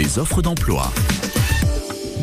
les 0.00 0.18
offres 0.18 0.40
d'emploi. 0.40 0.84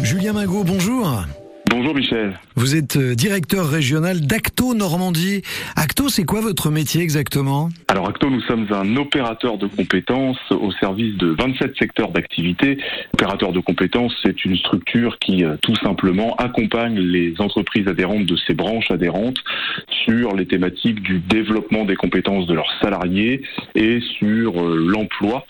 Julien 0.01 0.33
Magot, 0.33 0.63
bonjour. 0.63 1.27
Bonjour 1.69 1.93
Michel. 1.93 2.39
Vous 2.55 2.75
êtes 2.75 2.95
euh, 2.95 3.13
directeur 3.13 3.69
régional 3.69 4.21
d'Acto 4.21 4.73
Normandie. 4.73 5.43
Acto, 5.75 6.09
c'est 6.09 6.23
quoi 6.23 6.41
votre 6.41 6.71
métier 6.71 7.01
exactement? 7.01 7.69
Alors 7.89 8.07
Acto, 8.07 8.29
nous 8.29 8.41
sommes 8.41 8.65
un 8.71 8.95
opérateur 8.95 9.57
de 9.59 9.67
compétences 9.67 10.39
au 10.49 10.71
service 10.71 11.17
de 11.17 11.35
27 11.37 11.77
secteurs 11.77 12.11
d'activité. 12.11 12.79
Opérateur 13.13 13.51
de 13.51 13.59
compétences, 13.59 14.13
c'est 14.23 14.43
une 14.45 14.55
structure 14.57 15.19
qui 15.19 15.43
euh, 15.43 15.57
tout 15.61 15.75
simplement 15.83 16.35
accompagne 16.37 16.97
les 16.97 17.35
entreprises 17.39 17.87
adhérentes 17.87 18.25
de 18.25 18.37
ces 18.47 18.55
branches 18.55 18.89
adhérentes 18.89 19.37
sur 20.05 20.35
les 20.35 20.47
thématiques 20.47 21.03
du 21.03 21.19
développement 21.19 21.85
des 21.85 21.95
compétences 21.95 22.47
de 22.47 22.55
leurs 22.55 22.73
salariés 22.81 23.43
et 23.75 23.99
sur 24.17 24.63
euh, 24.63 24.75
l'emploi 24.87 25.45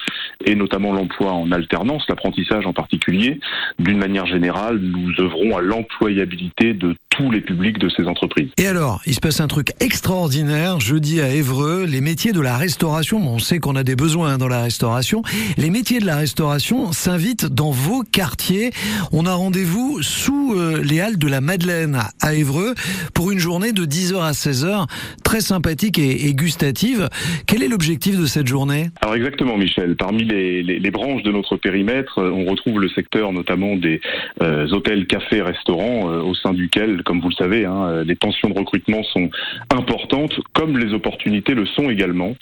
et 0.46 0.56
notamment 0.56 0.94
l'emploi 0.94 1.34
en 1.34 1.52
alternance, 1.52 2.04
l'apprentissage 2.10 2.66
en 2.66 2.74
particulier. 2.74 3.40
D'une 3.80 3.98
manière 3.98 4.26
générale, 4.26 4.80
nous 4.80 5.12
œuvrons 5.20 5.58
à 5.58 5.62
l'employabilité 5.62 6.74
de 6.74 6.96
tous 7.10 7.32
les 7.32 7.42
publics 7.42 7.80
de 7.80 7.90
ces 7.90 8.06
entreprises. 8.06 8.50
Et 8.58 8.68
alors, 8.68 9.02
il 9.08 9.16
se 9.16 9.20
passe 9.20 9.40
un 9.40 9.48
truc 9.48 9.72
extraordinaire 9.80 10.80
jeudi 10.80 11.20
à 11.20 11.30
Évreux, 11.30 11.86
les 11.86 12.02
métiers 12.02 12.32
de 12.32 12.42
la 12.42 12.58
restauration, 12.58 13.18
on 13.18 13.40
sait 13.40 13.60
qu'on 13.60 13.76
a 13.76 13.84
des 13.84 13.96
besoins 13.96 14.38
dans 14.38 14.48
la 14.48 14.62
restauration, 14.62 15.24
les 15.58 15.72
métiers 15.72 16.00
de 16.00 16.06
la 16.06 16.16
restauration 16.16 16.92
s'invitent 16.92 17.48
dans 17.48 17.72
vos 17.72 18.04
quartiers. 18.04 18.72
On 19.12 19.26
a 19.26 19.34
rendez-vous 19.34 20.02
sous 20.04 20.54
euh, 20.56 20.82
les 20.84 21.00
halles 21.00 21.18
de 21.18 21.28
la 21.28 21.42
Madeleine 21.42 22.00
à 22.22 22.36
Évreux 22.36 22.76
pour 23.14 23.32
une 23.32 23.40
journée 23.40 23.72
de 23.72 23.86
10h 23.86 24.22
à 24.22 24.32
16h, 24.32 24.86
très 25.24 25.42
sympathique 25.42 25.98
et, 25.98 26.28
et 26.28 26.36
gustative. 26.36 27.10
Quel 27.48 27.64
est 27.64 27.68
l'objectif 27.68 28.20
de 28.20 28.26
cette 28.26 28.48
journée? 28.48 28.90
Alors 29.02 29.16
exactement 29.16 29.58
Michel, 29.58 29.96
parmi 29.96 30.27
les, 30.28 30.92
branches 30.92 31.24
de 31.24 31.32
notre 31.32 31.58
périmètre, 31.58 32.22
on 32.22 32.46
retrouve 32.46 32.80
le 32.80 32.90
secteur 32.90 33.32
notamment 33.34 33.76
des 33.76 34.02
euh, 34.42 34.68
hôtels, 34.70 35.06
cafés, 35.08 35.42
restaurants, 35.42 36.10
euh, 36.10 36.22
au 36.22 36.34
sein 36.34 36.54
duquel 36.54 37.04
comme 37.04 37.20
vous 37.20 37.30
le 37.30 37.36
savez, 37.36 37.66
hein, 37.66 38.04
les 38.04 38.16
tensions 38.16 38.50
de 38.50 38.58
recrutement 38.58 39.04
sont 39.04 39.30
importantes, 39.72 40.34
comme 40.54 40.78
les 40.78 40.94
opportunités 40.94 41.54
le 41.54 41.66
sont 41.66 41.90
également. 41.90 42.36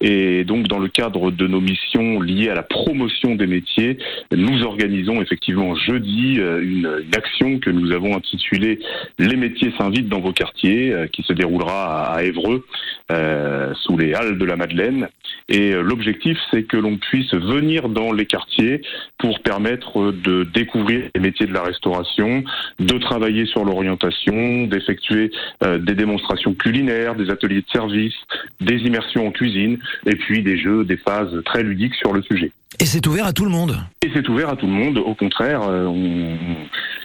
Et 0.00 0.44
donc, 0.44 0.68
dans 0.68 0.78
le 0.78 0.88
cadre 0.88 1.30
de 1.30 1.46
nos 1.46 1.60
missions 1.60 2.20
liées 2.20 2.48
à 2.48 2.54
la 2.54 2.62
promotion 2.62 3.34
des 3.34 3.46
métiers, 3.46 3.98
nous 4.32 4.62
organisons 4.62 5.20
effectivement 5.20 5.74
jeudi 5.74 6.36
euh, 6.38 6.60
une, 6.62 6.88
action 7.16 7.58
que 7.58 7.70
nous 7.70 7.90
avons 7.92 8.16
intitulée 8.16 8.78
Les 9.18 9.36
métiers 9.36 9.72
s'invitent 9.78 10.08
dans 10.08 10.20
vos 10.20 10.32
quartiers, 10.32 10.92
euh, 10.92 11.06
qui 11.06 11.22
se 11.22 11.32
déroulera 11.32 12.12
à 12.14 12.22
Évreux, 12.22 12.64
euh, 13.10 13.72
sous 13.82 13.96
les 13.96 14.14
halles 14.14 14.38
de 14.38 14.44
la 14.44 14.56
Madeleine. 14.56 15.08
Et 15.48 15.72
euh, 15.72 15.82
l'objectif, 15.82 16.38
c'est 16.50 16.64
que 16.64 16.76
l'on 16.76 16.96
puisse 16.96 17.32
venir 17.32 17.88
dans 17.88 18.12
les 18.12 18.26
quartiers 18.26 18.82
pour 19.18 19.40
permettre 19.40 20.12
de 20.12 20.44
découvrir 20.44 21.08
les 21.14 21.20
métiers 21.20 21.46
de 21.46 21.54
la 21.54 21.62
restauration, 21.62 22.44
de 22.78 22.98
travailler 22.98 23.46
sur 23.46 23.64
l'orientation 23.64 24.64
d'effectuer 24.64 25.30
euh, 25.64 25.78
des 25.78 25.94
démonstrations 25.94 26.54
culinaires, 26.54 27.14
des 27.14 27.30
ateliers 27.30 27.62
de 27.62 27.70
service, 27.72 28.14
des 28.60 28.76
immersions 28.76 29.26
en 29.26 29.30
cuisine, 29.30 29.78
et 30.06 30.16
puis 30.16 30.42
des 30.42 30.58
jeux, 30.58 30.84
des 30.84 30.96
phases 30.96 31.42
très 31.44 31.62
ludiques 31.62 31.94
sur 31.94 32.12
le 32.12 32.22
sujet. 32.22 32.52
Et 32.80 32.84
c'est 32.84 33.06
ouvert 33.06 33.26
à 33.26 33.32
tout 33.32 33.44
le 33.44 33.50
monde? 33.50 33.76
Et 34.04 34.10
c'est 34.14 34.28
ouvert 34.28 34.50
à 34.50 34.56
tout 34.56 34.66
le 34.66 34.72
monde. 34.72 34.98
Au 34.98 35.14
contraire, 35.14 35.62
euh, 35.62 35.86
on, 35.86 36.36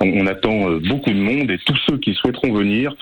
on, 0.01 0.27
attend 0.27 0.69
euh, 0.69 0.79
beaucoup 0.79 1.09
de 1.09 1.19
monde 1.19 1.49
et 1.49 1.57
tous 1.65 1.77
ceux 1.87 1.97
qui 1.97 2.13
souhaiteront 2.13 2.53
venir 2.53 2.93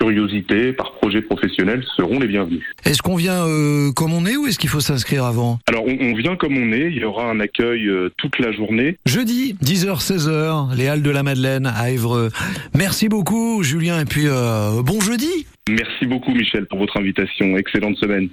curiosité, 0.00 0.72
par 0.72 0.92
projet 0.92 1.20
professionnel, 1.20 1.84
seront 1.96 2.18
les 2.18 2.26
bienvenus. 2.26 2.62
Est-ce 2.86 3.02
qu'on 3.02 3.16
vient 3.16 3.46
euh, 3.46 3.92
comme 3.92 4.14
on 4.14 4.24
est 4.24 4.36
ou 4.36 4.46
est-ce 4.46 4.58
qu'il 4.58 4.70
faut 4.70 4.80
s'inscrire 4.80 5.24
avant? 5.24 5.58
Alors 5.68 5.84
on, 5.84 5.96
on, 6.00 6.14
vient 6.14 6.36
comme 6.36 6.56
on 6.56 6.72
est, 6.72 6.90
il 6.90 6.96
y 6.96 7.04
aura 7.04 7.30
un 7.30 7.38
accueil 7.38 7.86
euh, 7.86 8.08
toute 8.16 8.38
la 8.38 8.50
journée. 8.52 8.96
Jeudi, 9.04 9.56
10h-16h, 9.62 10.74
les 10.74 10.88
Halles 10.88 11.02
de 11.02 11.10
la 11.10 11.22
Madeleine 11.22 11.66
à 11.66 11.90
Évreux. 11.90 12.30
Merci 12.74 13.08
beaucoup 13.08 13.62
Julien 13.62 14.00
et 14.00 14.06
puis 14.06 14.26
euh, 14.26 14.82
bon 14.82 15.00
jeudi 15.00 15.46
Merci 15.68 16.06
beaucoup 16.06 16.32
Michel 16.32 16.66
pour 16.66 16.78
votre 16.78 16.96
invitation, 16.96 17.56
excellente 17.56 17.96
semaine. 17.96 18.28